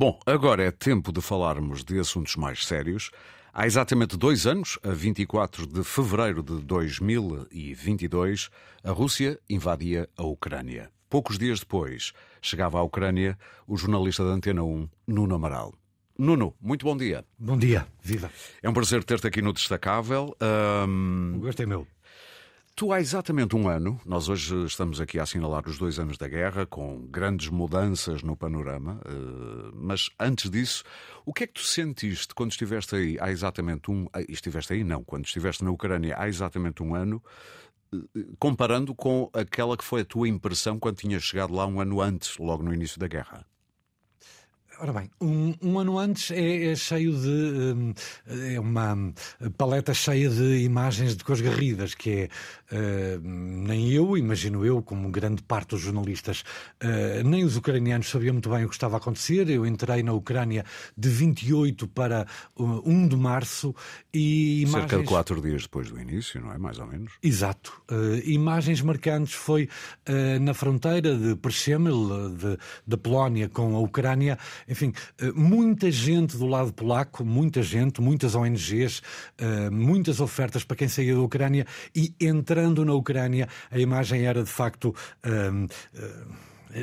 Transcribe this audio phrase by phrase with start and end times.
[0.00, 3.10] Bom, agora é tempo de falarmos de assuntos mais sérios.
[3.52, 8.48] Há exatamente dois anos, a 24 de fevereiro de 2022,
[8.82, 10.90] a Rússia invadia a Ucrânia.
[11.10, 15.74] Poucos dias depois, chegava à Ucrânia o jornalista da Antena 1, Nuno Amaral.
[16.18, 17.22] Nuno, muito bom dia.
[17.38, 18.30] Bom dia, viva.
[18.62, 20.34] É um prazer ter-te aqui no Destacável.
[20.88, 21.34] Um...
[21.36, 21.86] O gosto é meu.
[22.80, 26.26] Tu há exatamente um ano, nós hoje estamos aqui a assinalar os dois anos da
[26.26, 30.82] guerra, com grandes mudanças no panorama, eh, mas antes disso,
[31.26, 34.06] o que é que tu sentiste quando estiveste aí há exatamente um.
[34.16, 37.22] Eh, estiveste aí, não, quando estiveste na Ucrânia há exatamente um ano,
[37.92, 37.98] eh,
[38.38, 42.38] comparando com aquela que foi a tua impressão quando tinhas chegado lá um ano antes,
[42.38, 43.49] logo no início da guerra?
[44.82, 47.28] Ora bem, um, um ano antes é, é cheio de.
[47.28, 47.92] Hum,
[48.26, 49.12] é uma
[49.58, 52.28] paleta cheia de imagens de cores garridas, que é.
[52.72, 56.44] Uh, nem eu, imagino eu, como grande parte dos jornalistas,
[56.82, 59.50] uh, nem os ucranianos sabiam muito bem o que estava a acontecer.
[59.50, 60.64] Eu entrei na Ucrânia
[60.96, 62.26] de 28 para
[62.56, 63.74] uh, 1 de março
[64.14, 64.62] e.
[64.62, 64.88] Imagens...
[64.88, 66.58] Cerca de quatro dias depois do início, não é?
[66.58, 67.12] Mais ou menos.
[67.22, 67.82] Exato.
[67.90, 69.68] Uh, imagens marcantes foi
[70.40, 72.34] na fronteira de Przemyl,
[72.86, 74.38] da Polónia, com a Ucrânia
[74.70, 79.02] enfim, eh, muita gente do lado polaco, muita gente, muitas ONGs,
[79.36, 84.42] eh, muitas ofertas para quem saía da Ucrânia e entrando na Ucrânia, a imagem era
[84.42, 84.94] de facto.
[85.24, 85.50] Eh,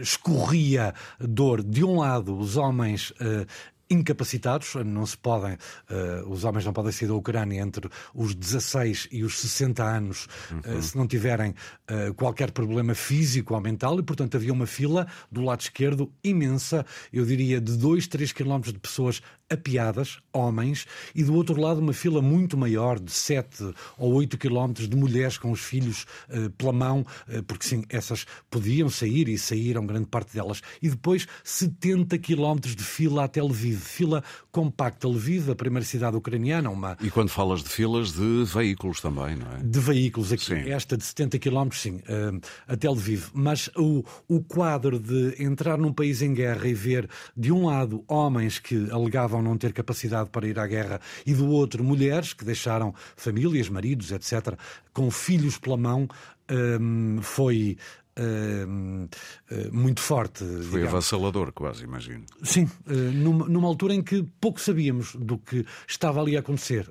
[0.00, 1.62] escorria dor.
[1.62, 3.46] De um lado, os homens uh,
[3.90, 9.08] incapacitados, não se podem, uh, os homens não podem sair da Ucrânia entre os 16
[9.12, 10.78] e os 60 anos uhum.
[10.78, 15.06] uh, se não tiverem uh, qualquer problema físico ou mental, e portanto havia uma fila
[15.30, 21.22] do lado esquerdo imensa, eu diria de 2, 3 quilómetros de pessoas apiadas, homens, e
[21.22, 25.50] do outro lado uma fila muito maior, de 7 ou 8 quilómetros, de mulheres com
[25.50, 30.34] os filhos uh, pela mão, uh, porque sim, essas podiam sair e saíram grande parte
[30.34, 30.62] delas.
[30.80, 35.08] E depois 70 quilómetros de fila até Lviv, fila compacta.
[35.08, 36.70] Lviv, a primeira cidade ucraniana.
[36.70, 36.96] Uma...
[37.00, 39.62] E quando falas de filas, de veículos também, não é?
[39.62, 40.44] De veículos aqui.
[40.44, 40.70] Sim.
[40.70, 43.28] Esta de 70 quilómetros, sim, uh, até Lviv.
[43.34, 48.04] Mas o, o quadro de entrar num país em guerra e ver, de um lado,
[48.08, 52.44] homens que alegavam não ter capacidade para ir à guerra, e do outro, mulheres que
[52.44, 54.58] deixaram famílias, maridos, etc.,
[54.92, 56.08] com filhos pela mão,
[56.50, 57.76] um, foi
[58.16, 59.08] Uh,
[59.50, 60.44] uh, muito forte.
[60.44, 60.88] Foi digamos.
[60.88, 62.24] avassalador, quase, imagino.
[62.44, 66.88] Sim, uh, numa, numa, altura em que pouco sabíamos do que estava ali a acontecer.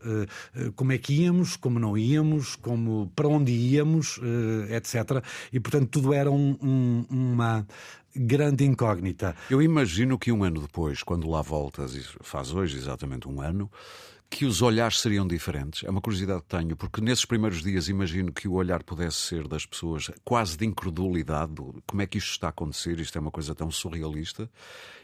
[0.76, 4.20] como é que íamos, como não íamos, como, para onde íamos,
[4.70, 5.24] etc.
[5.54, 7.66] E, portanto, tudo era um, um, uma,
[8.16, 9.36] grande incógnita.
[9.50, 13.70] Eu imagino que um ano depois, quando lá voltas, faz hoje exatamente um ano,
[14.30, 15.84] que os olhares seriam diferentes.
[15.84, 19.48] É uma curiosidade que tenho, porque nesses primeiros dias imagino que o olhar pudesse ser
[19.48, 21.54] das pessoas quase de incredulidade.
[21.86, 23.00] Como é que isto está a acontecer?
[23.00, 24.50] Isto é uma coisa tão surrealista.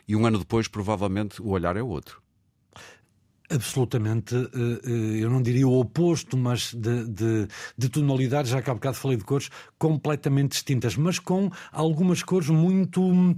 [0.08, 2.22] E um ano depois, provavelmente, o olhar é outro
[3.50, 4.40] absolutamente, eh,
[4.86, 8.96] eh, eu não diria o oposto, mas de, de, de, tonalidades, já que há bocado
[8.96, 13.36] falei de cores, completamente distintas, mas com algumas cores muito uh,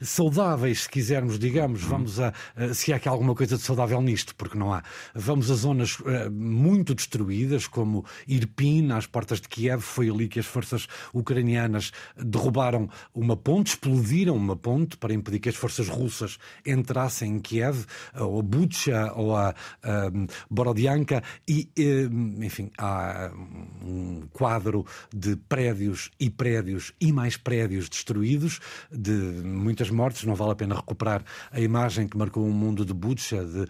[0.00, 1.82] saudáveis, se quisermos, digamos.
[1.84, 1.88] Uhum.
[1.88, 2.32] Vamos a,
[2.74, 4.82] se há aqui alguma coisa de saudável nisto, porque não há.
[5.14, 5.98] Vamos a zonas
[6.30, 12.88] muito destruídas, como Irpin, às portas de Kiev, foi ali que as forças ucranianas derrubaram
[13.14, 17.84] uma ponte, explodiram uma ponte para impedir que as forças russas entrassem em Kiev,
[18.14, 20.10] ou Bucha, ou a, a
[20.50, 22.08] Borodianka, e, eh,
[22.44, 23.30] enfim, há
[23.82, 24.84] um quadro
[25.14, 30.24] de prédios e prédios e mais prédios destruídos, de muitas mortes.
[30.24, 33.68] Não vale a pena recuperar a imagem que marcou um mundo de Bucha, de uh,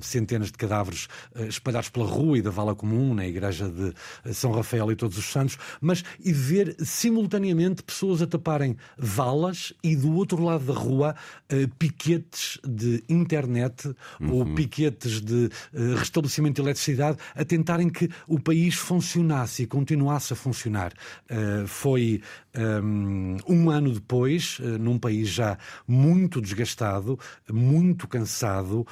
[0.00, 3.92] centenas de cadáveres uh, espalhados pela rua e da vala comum, na igreja de
[4.34, 9.96] São Rafael e Todos os Santos, mas e ver simultaneamente pessoas a taparem valas e
[9.96, 11.14] do outro lado da rua
[11.52, 14.34] uh, piquetes de internet uhum.
[14.34, 20.32] ou piquetes de uh, restabelecimento de eletricidade a tentarem que o país funcionasse e continuasse
[20.32, 20.92] a funcionar.
[21.30, 22.22] Uh, foi
[22.56, 27.18] um, ano depois, uh, num país já muito desgastado,
[27.50, 28.86] muito cansado,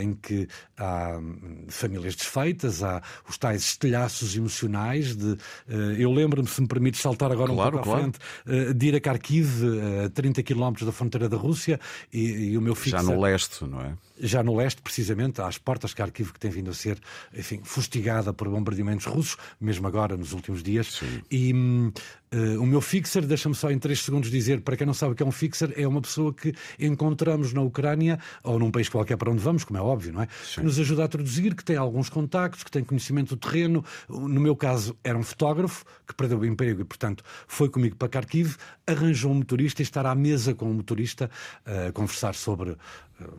[0.00, 5.16] em que há um, famílias desfeitas, há os tais estelhaços emocionais.
[5.16, 5.36] De,
[5.98, 7.98] eu lembro-me, se me permite saltar agora claro, um pouco claro.
[7.98, 9.48] à frente, de ir a Kharkiv,
[10.04, 11.80] a 30 quilómetros da fronteira da Rússia,
[12.12, 12.98] e, e o meu filho.
[12.98, 13.96] Já no leste, não é?
[14.20, 16.98] Já no leste, precisamente às portas de Kharkiv, que tem vindo a ser,
[17.34, 20.86] enfim, fustigada por bombardeamentos russos, mesmo agora, nos últimos dias.
[20.94, 21.22] Sim.
[21.30, 21.52] E
[22.34, 25.14] Uh, o meu fixer, deixa-me só em três segundos dizer, para quem não sabe o
[25.14, 29.16] que é um fixer, é uma pessoa que encontramos na Ucrânia ou num país qualquer
[29.16, 30.28] para onde vamos, como é óbvio, não é?
[30.44, 30.60] Sim.
[30.60, 33.82] Que nos ajuda a traduzir, que tem alguns contactos, que tem conhecimento do terreno.
[34.10, 38.08] No meu caso, era um fotógrafo que perdeu o emprego e, portanto, foi comigo para
[38.08, 38.56] Kharkiv,
[38.86, 41.30] arranjou um motorista e estar à mesa com o motorista
[41.66, 42.76] uh, a conversar sobre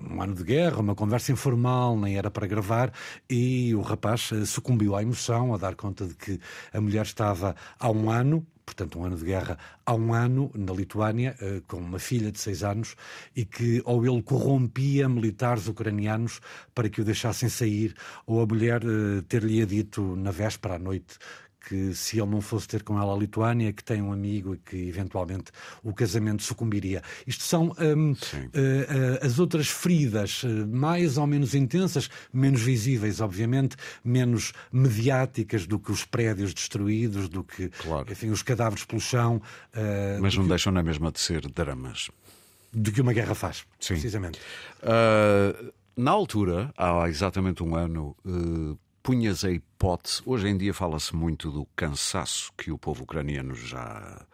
[0.10, 2.92] um ano de guerra, uma conversa informal, nem era para gravar,
[3.30, 6.40] e o rapaz eh, sucumbiu à emoção, a dar conta de que
[6.72, 10.74] a mulher estava há um ano, portanto, um ano de guerra, há um ano, na
[10.74, 12.96] Lituânia, eh, com uma filha de seis anos,
[13.36, 16.40] e que ou ele corrompia militares ucranianos
[16.74, 17.94] para que o deixassem sair,
[18.26, 21.18] ou a mulher eh, ter-lhe dito na véspera à noite
[21.68, 24.58] que se ele não fosse ter com ela a Lituânia, que tem um amigo e
[24.58, 25.52] que eventualmente
[25.82, 27.02] o casamento sucumbiria.
[27.26, 33.22] Isto são um, uh, uh, as outras feridas, uh, mais ou menos intensas, menos visíveis,
[33.22, 38.12] obviamente, menos mediáticas do que os prédios destruídos, do que claro.
[38.12, 39.42] enfim, os cadáveres pelo chão.
[40.22, 40.50] Mas não que...
[40.50, 42.10] deixam na mesma de ser dramas.
[42.72, 43.94] Do que uma guerra faz, Sim.
[43.94, 44.40] precisamente.
[45.96, 48.16] na altura, há exatamente um ano,
[49.04, 54.26] punhas a hipótese, hoje em dia fala-se muito do cansaço que o povo ucraniano já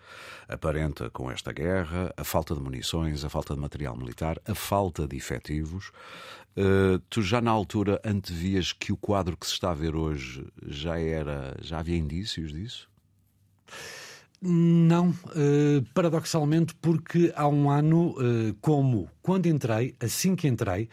[0.48, 5.08] aparenta com esta guerra, a falta de munições, a falta de material militar, a falta
[5.08, 5.92] de efetivos.
[6.56, 10.46] Uh, tu já na altura antevias que o quadro que se está a ver hoje
[10.68, 12.88] já era, já havia indícios disso?
[14.42, 20.88] Não, uh, paradoxalmente, porque há um ano, uh, como quando entrei, assim que entrei,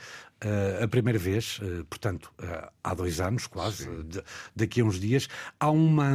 [0.46, 4.22] Uh, a primeira vez, uh, portanto, uh, há dois anos quase, de,
[4.54, 5.28] daqui a uns dias,
[5.58, 6.14] há uma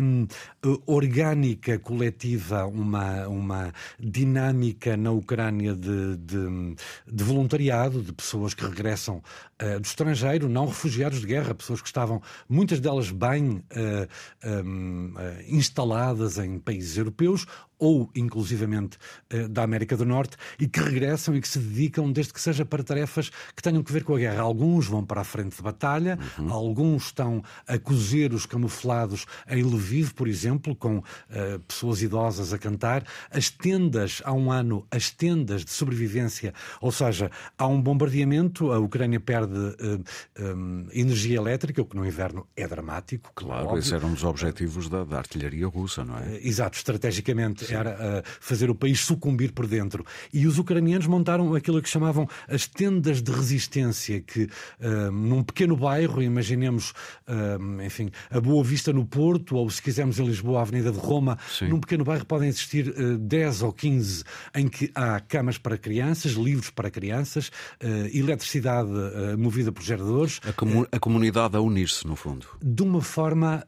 [0.86, 6.76] orgânica coletiva, uma, uma dinâmica na Ucrânia de, de,
[7.12, 9.22] de voluntariado, de pessoas que regressam
[9.80, 13.64] do estrangeiro, não refugiados de guerra, pessoas que estavam, muitas delas bem
[14.44, 15.14] um,
[15.48, 17.46] instaladas em países europeus
[17.82, 19.00] ou inclusivamente
[19.32, 22.64] eh, da América do Norte e que regressam e que se dedicam, desde que seja
[22.64, 24.42] para tarefas que tenham que ver com a guerra.
[24.42, 26.54] Alguns vão para a frente de batalha, uhum.
[26.54, 32.60] alguns estão a cozer os camuflados em Lviv, por exemplo, com uh, pessoas idosas a
[32.60, 33.04] cantar.
[33.32, 38.78] As tendas, há um ano, as tendas de sobrevivência, ou seja, há um bombardeamento, a
[38.78, 40.04] Ucrânia perde uh,
[40.36, 43.32] eh, um, energia elétrica, o que no inverno é dramático.
[43.34, 46.22] Claro, esse era um dos objetivos da, da artilharia russa, não é?
[46.22, 50.06] Uh, exato, estrategicamente era fazer o país sucumbir por dentro.
[50.34, 55.76] E os ucranianos montaram aquilo que chamavam as tendas de resistência, que uh, num pequeno
[55.76, 56.92] bairro, imaginemos,
[57.28, 61.00] uh, enfim, a Boa Vista no Porto, ou se quisermos em Lisboa, a Avenida de
[61.00, 61.70] Roma, Sim.
[61.70, 64.24] num pequeno bairro podem existir uh, 10 ou 15
[64.56, 67.52] em que há camas para crianças, livros para crianças,
[68.14, 68.90] eletricidade
[69.38, 70.40] movida por geradores.
[70.48, 72.48] A, comu a comunidade a unir-se, no fundo.
[72.62, 73.64] De uma forma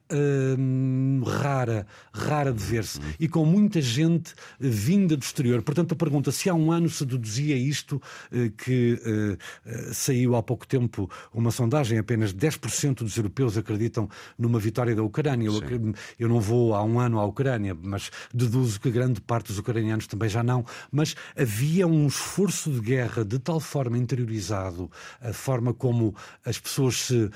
[1.25, 2.99] rara, rara de ver-se.
[2.99, 3.05] Uhum.
[3.19, 5.61] E com muita gente vinda do exterior.
[5.61, 8.01] Portanto, a pergunta se há um ano se deduzia isto,
[8.31, 14.09] eh, que eh, eh, saiu há pouco tempo uma sondagem, apenas 10% dos europeus acreditam
[14.37, 15.47] numa vitória da Ucrânia.
[15.47, 19.59] Eu, eu não vou há um ano à Ucrânia, mas deduzo que grande parte dos
[19.59, 20.65] ucranianos também já não.
[20.91, 24.89] Mas havia um esforço de guerra de tal forma interiorizado,
[25.21, 26.15] a forma como
[26.45, 27.29] as pessoas se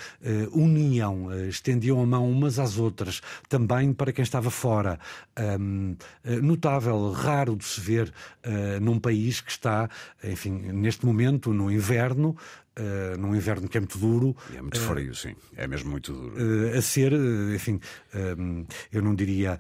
[0.52, 5.00] uniam, estendiam a mão umas às outras, também para quem estava fora.
[5.60, 5.96] Um,
[6.48, 8.12] notável, raro de se ver
[8.46, 9.90] uh, num país que está,
[10.24, 12.36] enfim, neste momento, no inverno,
[12.78, 14.36] Uh, num inverno que é muito duro.
[14.54, 15.36] E é muito uh, frio, sim.
[15.56, 16.36] É mesmo muito duro.
[16.36, 17.12] Uh, a ser,
[17.56, 17.80] enfim,
[18.92, 19.60] eu não diria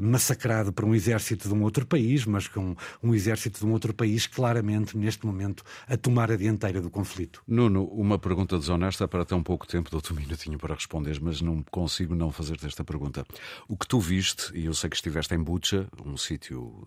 [0.00, 3.92] massacrado por um exército de um outro país, mas com um exército de um outro
[3.92, 7.42] país claramente, neste momento, a tomar a dianteira do conflito.
[7.46, 11.62] Nuno, uma pergunta desonesta para um pouco tempo, dou-te um minutinho para responder, mas não
[11.70, 13.26] consigo não fazer-te esta pergunta.
[13.68, 16.86] O que tu viste, e eu sei que estiveste em Bucha, um sítio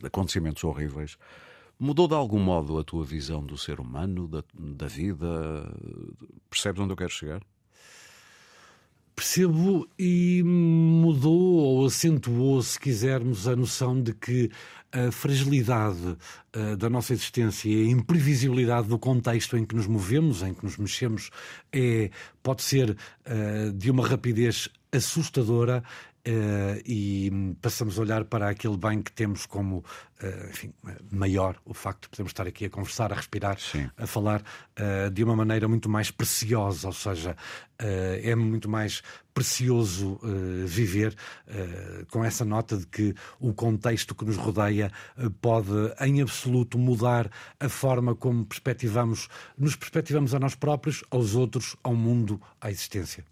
[0.00, 1.16] de acontecimentos horríveis,
[1.84, 5.26] Mudou de algum modo a tua visão do ser humano, da, da vida?
[6.48, 7.42] Percebes onde eu quero chegar?
[9.16, 14.48] Percebo e mudou ou acentuou, se quisermos, a noção de que
[14.92, 16.16] a fragilidade
[16.54, 20.62] uh, da nossa existência e a imprevisibilidade do contexto em que nos movemos, em que
[20.64, 21.30] nos mexemos,
[21.72, 22.10] é,
[22.44, 25.82] pode ser uh, de uma rapidez assustadora
[26.24, 30.72] Uh, e passamos a olhar para aquele bem que temos como uh, enfim,
[31.10, 33.90] maior, o facto de podermos estar aqui a conversar, a respirar, Sim.
[33.96, 37.36] a falar uh, de uma maneira muito mais preciosa, ou seja,
[37.76, 39.02] é muito mais
[39.34, 40.20] precioso
[40.64, 41.16] viver
[42.12, 44.92] com essa nota de que o contexto que nos rodeia
[45.40, 51.74] pode, em absoluto, mudar a forma como perspectivamos, nos perspectivamos a nós próprios, aos outros,
[51.82, 53.24] ao mundo, à existência.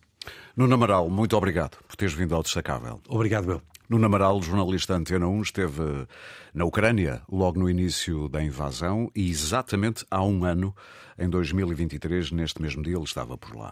[0.56, 3.00] Nuno Amaral, muito obrigado por teres vindo ao Destacável.
[3.08, 3.62] Obrigado, eu.
[3.88, 6.06] Nuno Amaral, jornalista Antena 1, esteve
[6.54, 10.74] na Ucrânia logo no início da invasão e exatamente há um ano,
[11.18, 13.68] em 2023, neste mesmo dia, ele estava por lá.